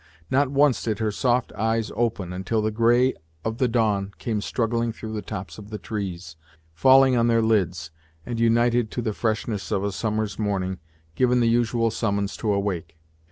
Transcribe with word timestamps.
Not 0.31 0.49
once 0.49 0.81
did 0.81 0.97
her 0.97 1.11
soft 1.11 1.51
eyes 1.53 1.91
open, 1.95 2.33
until 2.33 2.59
the 2.63 2.71
grey 2.71 3.13
of 3.45 3.59
the 3.59 3.67
dawn 3.67 4.15
came 4.17 4.41
struggling 4.41 4.91
through 4.91 5.13
the 5.13 5.21
tops 5.21 5.59
of 5.59 5.69
the 5.69 5.77
trees, 5.77 6.37
falling 6.73 7.15
on 7.15 7.27
their 7.27 7.43
lids, 7.43 7.91
and, 8.25 8.39
united 8.39 8.89
to 8.89 9.03
the 9.03 9.13
freshness 9.13 9.69
of 9.69 9.83
a 9.83 9.91
summer's 9.91 10.39
morning, 10.39 10.79
giving 11.13 11.39
the 11.39 11.45
usual 11.47 11.91
summons 11.91 12.35
to 12.37 12.51
awake. 12.51 12.97